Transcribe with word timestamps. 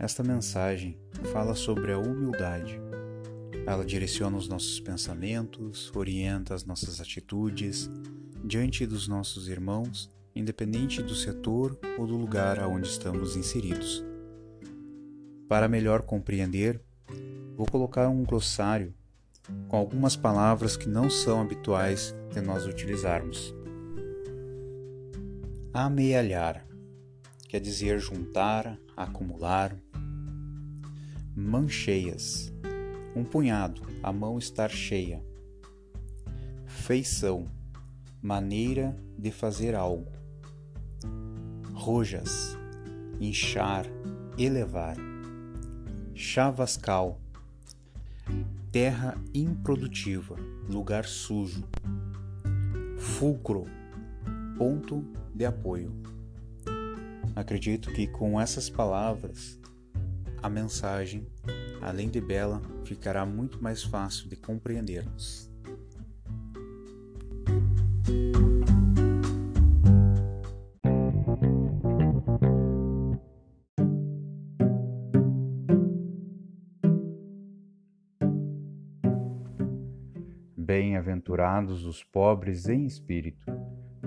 Esta 0.00 0.22
mensagem 0.22 0.96
fala 1.30 1.54
sobre 1.54 1.92
a 1.92 1.98
humildade. 1.98 2.80
Ela 3.66 3.84
direciona 3.84 4.38
os 4.38 4.48
nossos 4.48 4.80
pensamentos, 4.80 5.92
orienta 5.94 6.54
as 6.54 6.64
nossas 6.64 7.02
atitudes 7.02 7.90
diante 8.42 8.86
dos 8.86 9.06
nossos 9.06 9.46
irmãos, 9.46 10.10
independente 10.34 11.02
do 11.02 11.14
setor 11.14 11.78
ou 11.98 12.06
do 12.06 12.16
lugar 12.16 12.58
aonde 12.58 12.88
estamos 12.88 13.36
inseridos. 13.36 14.02
Para 15.46 15.68
melhor 15.68 16.00
compreender, 16.00 16.80
vou 17.54 17.66
colocar 17.66 18.08
um 18.08 18.24
glossário 18.24 18.94
com 19.68 19.76
algumas 19.76 20.16
palavras 20.16 20.78
que 20.78 20.88
não 20.88 21.10
são 21.10 21.42
habituais 21.42 22.16
de 22.32 22.40
nós 22.40 22.64
utilizarmos. 22.64 23.54
Amealhar 25.74 26.70
quer 27.50 27.60
dizer 27.60 27.98
juntar, 27.98 28.78
acumular. 28.96 29.76
Mancheias, 31.40 32.52
um 33.16 33.24
punhado, 33.24 33.80
a 34.02 34.12
mão 34.12 34.38
estar 34.38 34.70
cheia. 34.70 35.24
Feição, 36.66 37.50
maneira 38.22 38.94
de 39.18 39.32
fazer 39.32 39.74
algo. 39.74 40.12
Rojas, 41.72 42.56
inchar, 43.18 43.86
elevar. 44.38 44.96
Chavascal, 46.14 47.18
terra 48.70 49.16
improdutiva, 49.34 50.36
lugar 50.68 51.06
sujo. 51.06 51.64
Fulcro, 52.98 53.64
ponto 54.58 55.02
de 55.34 55.46
apoio. 55.46 55.90
Acredito 57.34 57.90
que 57.92 58.06
com 58.06 58.38
essas 58.38 58.68
palavras 58.68 59.59
a 60.42 60.48
mensagem, 60.48 61.26
além 61.80 62.08
de 62.08 62.20
bela, 62.20 62.62
ficará 62.84 63.26
muito 63.26 63.62
mais 63.62 63.82
fácil 63.82 64.28
de 64.28 64.36
compreendermos. 64.36 65.50
Bem-aventurados 80.56 81.84
os 81.84 82.04
pobres 82.04 82.68
em 82.68 82.86
espírito, 82.86 83.44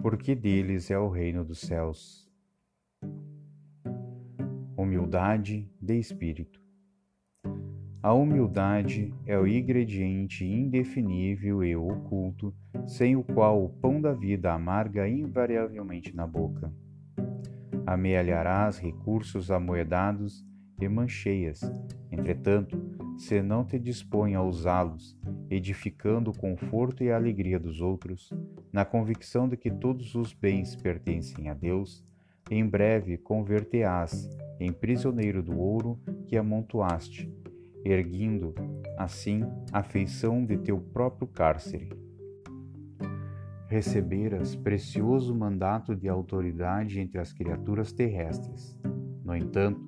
porque 0.00 0.34
deles 0.34 0.90
é 0.90 0.98
o 0.98 1.08
reino 1.08 1.44
dos 1.44 1.60
céus 1.60 2.30
humildade 4.82 5.70
de 5.80 5.96
espírito. 5.96 6.60
A 8.02 8.12
humildade 8.12 9.14
é 9.24 9.38
o 9.38 9.46
ingrediente 9.46 10.44
indefinível 10.44 11.62
e 11.62 11.76
oculto, 11.76 12.52
sem 12.84 13.14
o 13.14 13.22
qual 13.22 13.64
o 13.64 13.68
pão 13.68 14.00
da 14.00 14.12
vida 14.12 14.52
amarga 14.52 15.08
invariavelmente 15.08 16.14
na 16.16 16.26
boca. 16.26 16.74
Amealharás 17.86 18.78
recursos 18.78 19.52
amoedados 19.52 20.44
e 20.80 20.88
mancheias, 20.88 21.60
entretanto, 22.10 22.76
se 23.16 23.40
não 23.40 23.64
te 23.64 23.78
dispõe 23.78 24.34
a 24.34 24.42
usá-los, 24.42 25.16
edificando 25.48 26.32
o 26.32 26.36
conforto 26.36 27.04
e 27.04 27.12
a 27.12 27.16
alegria 27.16 27.60
dos 27.60 27.80
outros, 27.80 28.30
na 28.72 28.84
convicção 28.84 29.48
de 29.48 29.56
que 29.56 29.70
todos 29.70 30.16
os 30.16 30.32
bens 30.32 30.74
pertencem 30.74 31.48
a 31.48 31.54
Deus, 31.54 32.04
em 32.54 32.68
breve 32.68 33.16
converterás 33.16 34.28
em 34.60 34.70
prisioneiro 34.70 35.42
do 35.42 35.58
ouro 35.58 35.98
que 36.26 36.36
amontoaste, 36.36 37.32
erguindo, 37.82 38.54
assim, 38.98 39.42
a 39.72 39.82
feição 39.82 40.44
de 40.44 40.58
teu 40.58 40.78
próprio 40.78 41.26
cárcere. 41.26 41.88
Receberas 43.68 44.54
precioso 44.54 45.34
mandato 45.34 45.96
de 45.96 46.10
autoridade 46.10 47.00
entre 47.00 47.18
as 47.18 47.32
criaturas 47.32 47.90
terrestres. 47.90 48.78
No 49.24 49.34
entanto, 49.34 49.80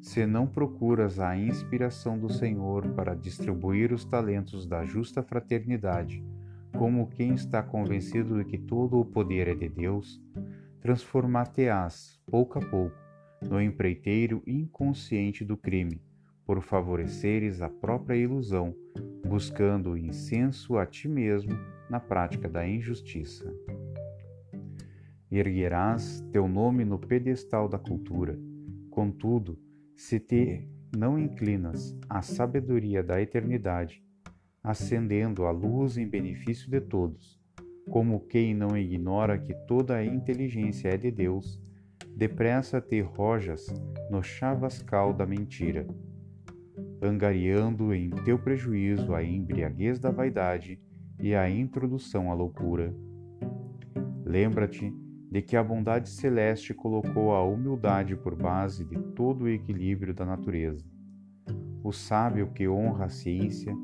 se 0.00 0.24
não 0.24 0.46
procuras 0.46 1.20
a 1.20 1.36
inspiração 1.36 2.18
do 2.18 2.32
Senhor 2.32 2.88
para 2.94 3.14
distribuir 3.14 3.92
os 3.92 4.06
talentos 4.06 4.66
da 4.66 4.82
justa 4.82 5.22
fraternidade, 5.22 6.24
como 6.72 7.08
quem 7.08 7.34
está 7.34 7.62
convencido 7.62 8.38
de 8.38 8.46
que 8.46 8.56
todo 8.56 8.98
o 8.98 9.04
poder 9.04 9.48
é 9.48 9.54
de 9.54 9.68
Deus, 9.68 10.22
transformar-te-ás, 10.88 12.18
pouco 12.30 12.58
a 12.58 12.62
pouco, 12.62 12.96
no 13.42 13.60
empreiteiro 13.60 14.42
inconsciente 14.46 15.44
do 15.44 15.54
crime, 15.54 16.00
por 16.46 16.62
favoreceres 16.62 17.60
a 17.60 17.68
própria 17.68 18.16
ilusão, 18.16 18.74
buscando 19.28 19.90
o 19.90 19.98
incenso 19.98 20.78
a 20.78 20.86
ti 20.86 21.06
mesmo 21.06 21.52
na 21.90 22.00
prática 22.00 22.48
da 22.48 22.66
injustiça. 22.66 23.54
Erguerás 25.30 26.26
teu 26.32 26.48
nome 26.48 26.86
no 26.86 26.98
pedestal 26.98 27.68
da 27.68 27.78
cultura, 27.78 28.38
contudo, 28.90 29.58
se 29.94 30.18
te 30.18 30.66
não 30.96 31.18
inclinas 31.18 31.94
à 32.08 32.22
sabedoria 32.22 33.02
da 33.02 33.20
eternidade, 33.20 34.02
acendendo 34.64 35.44
a 35.44 35.50
luz 35.50 35.98
em 35.98 36.08
benefício 36.08 36.70
de 36.70 36.80
todos, 36.80 37.37
como 37.90 38.20
quem 38.20 38.54
não 38.54 38.76
ignora 38.76 39.38
que 39.38 39.54
toda 39.66 39.96
a 39.96 40.04
inteligência 40.04 40.88
é 40.88 40.96
de 40.96 41.10
Deus, 41.10 41.60
depressa 42.16 42.80
te 42.80 43.00
rojas 43.00 43.66
no 44.10 44.22
chavascal 44.22 45.12
da 45.12 45.24
mentira, 45.24 45.86
angariando 47.00 47.94
em 47.94 48.10
teu 48.10 48.38
prejuízo 48.38 49.14
a 49.14 49.22
embriaguez 49.22 49.98
da 49.98 50.10
vaidade 50.10 50.80
e 51.20 51.34
a 51.34 51.48
introdução 51.48 52.30
à 52.30 52.34
loucura. 52.34 52.94
Lembra-te 54.24 54.92
de 55.30 55.42
que 55.42 55.56
a 55.56 55.62
bondade 55.62 56.08
celeste 56.08 56.72
colocou 56.74 57.32
a 57.32 57.44
humildade 57.44 58.16
por 58.16 58.34
base 58.34 58.84
de 58.84 58.98
todo 59.14 59.44
o 59.44 59.48
equilíbrio 59.48 60.14
da 60.14 60.24
natureza. 60.24 60.84
O 61.82 61.92
sábio 61.92 62.50
que 62.52 62.68
honra 62.68 63.06
a 63.06 63.10
ciência 63.10 63.74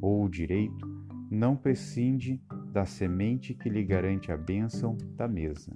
ou 0.00 0.24
o 0.24 0.28
direito 0.28 0.86
não 1.30 1.56
prescinde 1.56 2.40
da 2.74 2.84
semente 2.84 3.54
que 3.54 3.70
lhe 3.70 3.84
garante 3.84 4.32
a 4.32 4.36
bênção 4.36 4.98
da 5.16 5.28
mesa. 5.28 5.72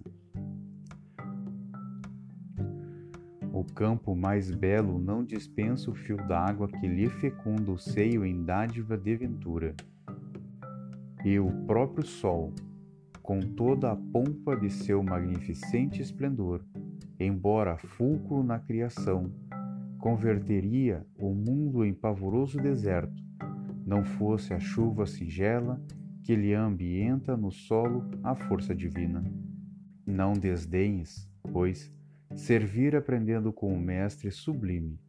O 3.52 3.62
campo 3.62 4.16
mais 4.16 4.50
belo 4.50 4.98
não 4.98 5.24
dispensa 5.24 5.92
o 5.92 5.94
fio 5.94 6.16
d'água 6.26 6.66
que 6.66 6.88
lhe 6.88 7.08
fecunda 7.08 7.70
o 7.70 7.78
seio 7.78 8.26
em 8.26 8.42
dádiva 8.42 8.98
de 8.98 9.14
ventura. 9.14 9.76
E 11.24 11.38
o 11.38 11.52
próprio 11.66 12.04
sol, 12.04 12.52
com 13.22 13.38
toda 13.38 13.92
a 13.92 13.96
pompa 13.96 14.56
de 14.56 14.68
seu 14.68 15.00
magnificente 15.00 16.02
esplendor, 16.02 16.64
embora 17.18 17.78
fulcro 17.78 18.42
na 18.42 18.58
criação, 18.58 19.30
converteria 20.00 21.06
o 21.16 21.32
mundo 21.32 21.84
em 21.84 21.94
pavoroso 21.94 22.58
deserto, 22.58 23.22
não 23.86 24.04
fosse 24.04 24.52
a 24.52 24.58
chuva 24.58 25.06
singela 25.06 25.80
que 26.28 26.36
lhe 26.36 26.52
ambienta 26.52 27.38
no 27.38 27.50
solo 27.50 28.04
a 28.22 28.34
força 28.34 28.74
divina. 28.74 29.24
Não 30.04 30.34
desdenhes, 30.34 31.26
pois, 31.50 31.90
servir 32.36 32.94
aprendendo 32.94 33.50
com 33.50 33.72
o 33.72 33.80
Mestre 33.80 34.30
sublime, 34.30 35.00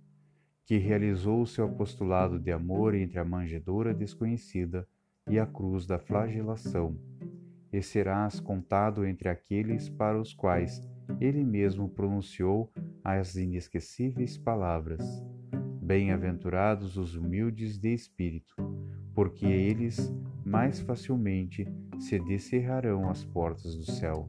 que 0.66 0.78
realizou 0.78 1.42
o 1.42 1.46
seu 1.46 1.66
apostolado 1.66 2.40
de 2.40 2.54
amor 2.54 2.96
entre 2.96 3.20
a 3.20 3.26
manjedoura 3.26 3.94
desconhecida 3.94 4.88
e 5.30 5.38
a 5.38 5.46
cruz 5.46 5.86
da 5.86 6.00
flagelação, 6.00 6.98
e 7.70 7.82
serás 7.82 8.40
contado 8.40 9.06
entre 9.06 9.28
aqueles 9.28 9.90
para 9.90 10.18
os 10.18 10.34
quais 10.34 10.82
ele 11.20 11.44
mesmo 11.44 11.90
pronunciou 11.90 12.72
as 13.04 13.36
inesquecíveis 13.36 14.38
palavras: 14.38 15.04
Bem-aventurados 15.82 16.96
os 16.96 17.14
humildes 17.14 17.78
de 17.78 17.94
espírito, 17.94 18.56
porque 19.14 19.46
eles 19.46 20.10
mais 20.50 20.80
facilmente 20.80 21.68
se 22.00 22.18
descerrarão 22.18 23.08
as 23.08 23.24
portas 23.24 23.76
do 23.76 23.84
céu. 23.84 24.28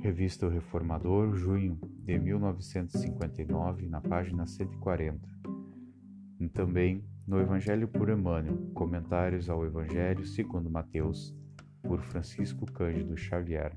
Revista 0.00 0.46
O 0.46 0.48
Reformador, 0.48 1.36
junho 1.36 1.78
de 2.02 2.18
1959, 2.18 3.88
na 3.88 4.00
página 4.00 4.46
140. 4.46 5.20
E 6.40 6.48
também 6.48 7.04
no 7.26 7.38
Evangelho 7.38 7.86
por 7.86 8.08
Emmanuel, 8.08 8.56
comentários 8.72 9.50
ao 9.50 9.66
Evangelho 9.66 10.24
segundo 10.24 10.70
Mateus, 10.70 11.36
por 11.82 12.00
Francisco 12.00 12.64
Cândido 12.72 13.14
Xavier. 13.14 13.74